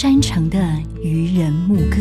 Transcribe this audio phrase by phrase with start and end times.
[0.00, 0.64] 山城的
[1.02, 1.96] 渔人牧歌。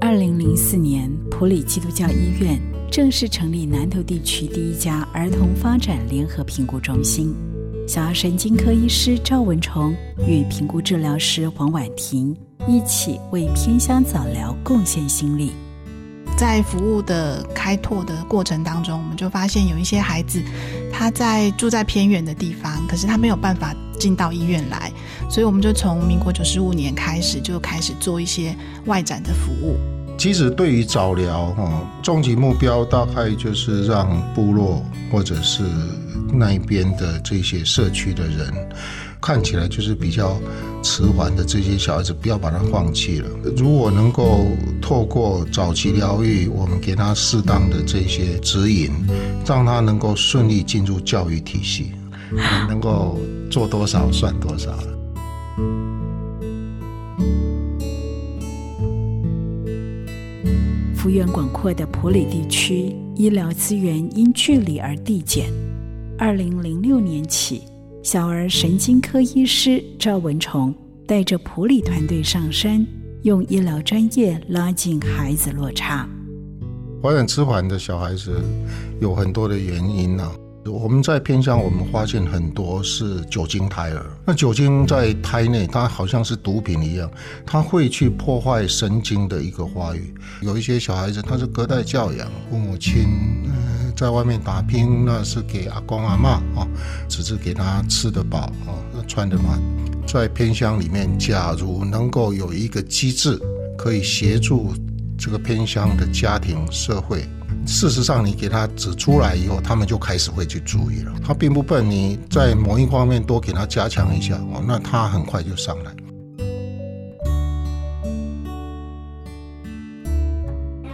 [0.00, 2.60] 二零零四年，普里基督教医院
[2.90, 7.32] 正式成立南投地区第一家儿童发展联合评估中心。
[7.86, 9.94] 小儿神经科医师赵文崇
[10.26, 15.52] 与评估治疗师黄婉婷一起为偏乡早疗贡献心力。
[16.36, 20.40] 在服务的开拓的过程当中，我们就发现有一些孩子，
[20.98, 24.92] 他在住在偏远的地方，可是他没有办法进到医院来，
[25.30, 28.52] 所以我们就从民国九十五年开始就开始做一些
[28.86, 29.76] 外展的服务。
[30.18, 35.62] 其实对于早疗，哈，终极目标大概就是让部落或者是
[36.32, 38.52] 那一边的这些社区的人。
[39.20, 40.40] 看起来就是比较
[40.80, 43.28] 迟缓的这些小孩子，不要把他放弃了。
[43.56, 44.46] 如果能够
[44.80, 48.92] 透过早期疗愈，我们给他适当的这些指引，
[49.44, 51.90] 让他能够顺利进入教育体系，
[52.68, 53.18] 能够
[53.50, 54.86] 做多少算多少了。
[60.94, 65.50] 幅员广阔的普里地区，医疗资源因距离而递减。
[66.20, 67.62] 二零零六年起。
[68.02, 70.74] 小儿神经科医师赵文崇
[71.06, 72.84] 带着普里团队上山，
[73.22, 76.08] 用医疗专业拉近孩子落差。
[77.00, 78.42] 发展迟缓的小孩子
[79.00, 80.28] 有很多的原因呢。
[80.66, 84.04] 我们在偏向，我们发现很多是酒精胎儿。
[84.26, 87.10] 那酒精在胎内，它好像是毒品一样，
[87.46, 90.12] 它会去破坏神经的一个发育。
[90.42, 93.06] 有一些小孩子他是隔代教养，父母亲。
[93.98, 96.64] 在外面打拼，那是给阿公阿妈啊，
[97.08, 98.70] 只是给他吃得饱啊，
[99.08, 99.60] 穿得暖。
[100.06, 103.36] 在偏乡里面，假如能够有一个机制，
[103.76, 104.72] 可以协助
[105.18, 107.24] 这个偏乡的家庭社会，
[107.66, 111.12] 事实上，你给他指出来以后，他们就开始会去注意了。
[111.26, 115.90] 他并不笨，你在某一方面多给他加强一下哦，那他很快就上来。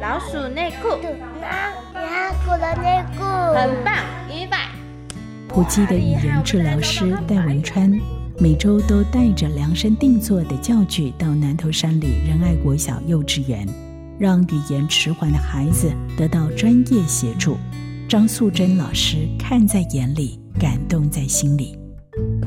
[0.00, 0.88] 老鼠内裤。
[3.54, 3.94] 很棒，
[4.30, 4.68] 一百。
[5.48, 7.90] 普吉的语言治疗师戴文川
[8.38, 13.66] 每周都带着量身定做的教具到南头山里仁爱国小幼稚园，
[14.18, 17.56] 让语言迟缓的孩子得到专业协助。
[18.06, 21.78] 张素珍老师看在眼里，感动在心里。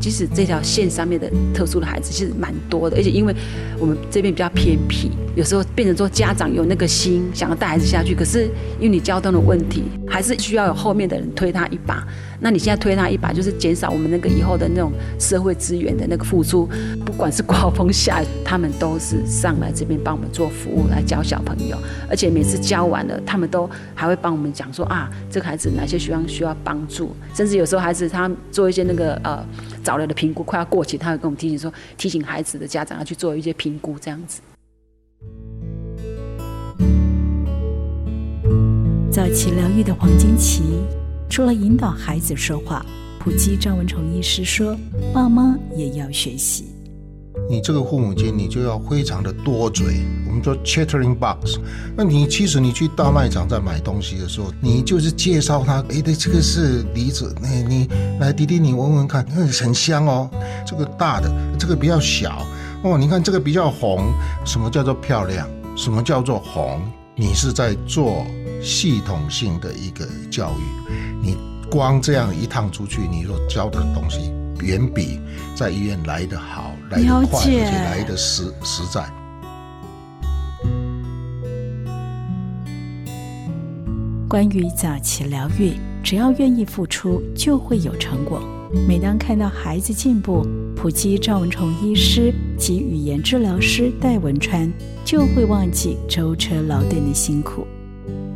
[0.01, 3.33] 即使这条线上面的特殊的孩子其实蛮多的，而且因为
[3.79, 12.05] 我们这边比较偏僻，有时候变成说家长有那个心想要带孩子下去，可是因为你交通的问题，还是需要有后面的人推他一把。
[12.43, 16.67] 那你现在推他一把，就是减少我们那个以后的那种社会资源的那个付出。
[17.05, 21.77] 不管是刮风下雨，他们都是上来这边帮我们做服务，来教小朋友。
[22.09, 27.15] 而且每次教完了，他们都还会帮我们讲说啊，这个孩子哪些需要需要帮助。
[27.35, 29.45] 甚至有时候孩子他做一些那个呃
[29.91, 34.39] 早疗的评估快要过期，他会跟我们提醒说，提醒孩子的家长要去做一些评估，这样子。
[39.11, 40.63] 早期疗愈的黄金期。
[41.29, 42.85] 除了引导孩子说话，
[43.19, 44.77] 普及张文崇医师说，
[45.13, 46.70] 爸妈也要学习。
[47.51, 50.05] 你这个父母亲，你就要非常的多嘴。
[50.25, 51.59] 我们说 chattering box。
[51.97, 57.89] 那你其实你去大卖场在买东西的时候，你就是介绍他，哎，对，这个是梨子，那你
[58.21, 60.29] 来弟弟你闻闻看，嗯很香哦。
[60.65, 61.29] 这个大的，
[61.59, 62.41] 这个比较小
[62.83, 62.97] 哦。
[62.97, 64.13] 你看这个比较红，
[64.45, 65.45] 什么叫做漂亮？
[65.75, 66.79] 什么叫做红？
[67.17, 68.25] 你是在做
[68.63, 70.91] 系统性的一个教育。
[71.21, 71.35] 你
[71.69, 75.19] 光这样一趟出去，你所教的东西远比
[75.53, 79.03] 在医院来的好，来的快，而且来的实实在。
[84.27, 88.41] 关于早期疗愈，只要愿意付出，就会有成果。
[88.87, 94.71] 每当看到孩子进步，普及赵文崇医师及语言治疗师戴文川
[95.03, 97.67] 就会忘记舟车劳顿的辛苦。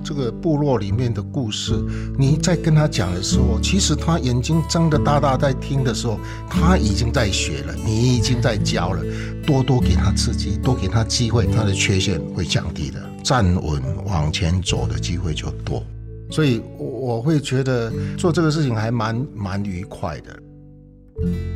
[0.05, 1.73] 这个部落里面的故事，
[2.15, 9.01] 你在跟他讲的时候，其实他眼睛睁得大大，在听的时候，他已经在学了，你已经在教了，
[9.47, 15.81] 多多给他刺激，多给他机会，他的缺陷会降低的，站稳往前走的机会就多。
[16.29, 20.39] 所以我会觉得做这个事情还蛮蛮愉快的。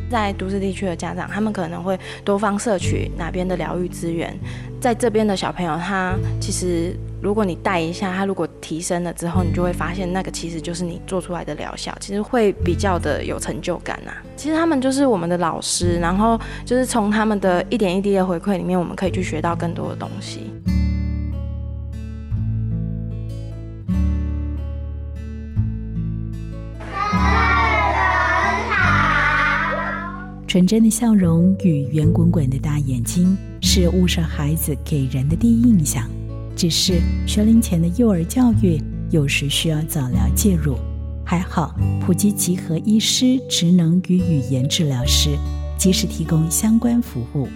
[0.10, 4.36] 在都市地区的家长，他们可能会多方摄取哪边的疗愈资源，
[4.82, 6.98] 在这边的小朋友，他其实。
[7.22, 14.12] 如果你带一下，他如果提升了之后，你就会发现那个其实就是你做出来的疗效，其实会比较的有成就感呐。
[14.38, 20.50] 其实他们就是我们的老师，然后就是从他们的一点一滴的回馈里面，我们可以去学到更多的东西。
[30.48, 36.10] 纯真的笑容与圆滚滚的大眼睛是物色孩子给人的第一印象。
[36.56, 40.76] 只是学龄前的幼儿教育有时需要早疗介入。
[41.26, 45.38] 还好，普及集合医师、职能与语言治疗师，
[45.78, 47.48] 及时提供相关服务。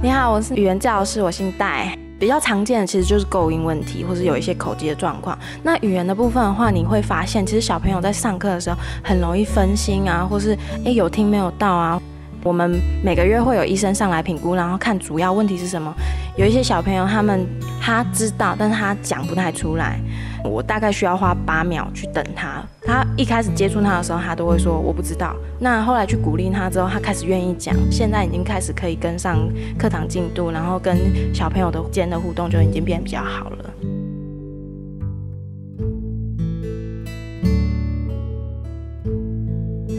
[0.00, 1.98] 你好，我是语言治疗师，我姓戴。
[2.20, 5.38] 比较常见的其实就是构音问题，或是有一些口疾的状况。
[5.62, 12.00] 那语言的部分的话，你会发现，其实小朋友在上课的时候很容易分心啊，或是诶有听没有到啊。
[12.42, 15.92] 我们每个月会有医生上来评估，然后看主要问题是什么。
[16.38, 17.44] 有一些小朋友他们
[17.80, 19.98] 他知道，但是他讲不太出来。
[20.44, 22.62] 我大概需要花八秒去等他。
[22.86, 25.34] 他一开始接触他的时候，他都会说我不知道。
[25.58, 27.74] 那后来去鼓励他之后，他开始愿意讲。
[27.90, 29.36] 现在已经开始可以跟上
[29.76, 30.96] 课堂进度，然后跟
[31.34, 33.64] 小朋友的间的互动就已经变比较好了。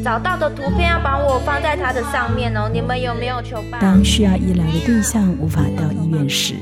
[0.09, 2.67] 找到的图片要帮我放在它的上面哦。
[2.73, 3.79] 你们有没有求伴？
[3.79, 6.56] 当需要医疗的对象无法到医院时，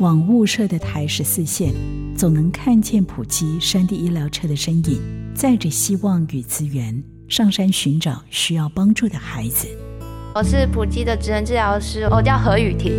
[0.00, 1.72] 往雾设的台十四线。
[2.14, 5.00] 总能看见普吉山地医疗车的身影，
[5.34, 9.66] 载着希望与资源上山寻找需要帮助的孩子。
[10.34, 12.92] 我是普吉的职能治疗师，我叫何雨婷。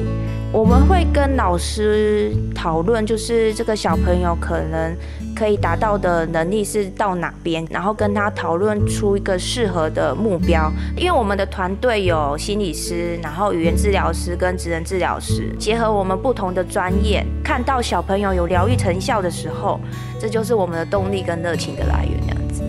[0.54, 4.96] 我们会跟老师讨论，就是这个小朋友可能
[5.36, 10.72] 可以达到的能力是到哪边，然后跟他讨论出一个适合的目标。
[10.96, 19.80] 因为我们的团队有心理师，然后语言治疗师跟职能治疗师，结合我们不同的专业，看到小朋友有疗愈成效的时候，
[20.20, 22.22] 这就是我们的动力跟热情的来源。
[22.28, 22.62] 这样子。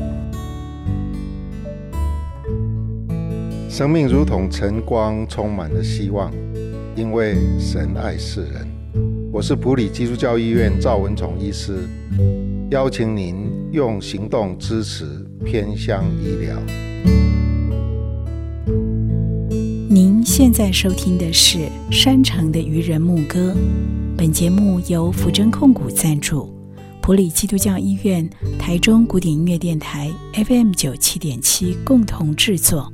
[3.69, 6.33] 生命如同晨光，充满了希望。
[6.97, 8.69] 因为神爱世人，
[9.33, 11.89] 我是普里基督教医院赵文崇医师，
[12.71, 15.05] 邀请您用行动支持
[15.45, 16.57] 偏乡医疗。
[19.91, 21.59] 您现在收听的是
[21.91, 23.53] 《山城的渔人牧歌》，
[24.17, 26.49] 本节目由福珍控股赞助，
[27.03, 30.09] 普里基督教医院、台中古典音乐电台
[30.47, 32.94] FM 九七点七共同制作。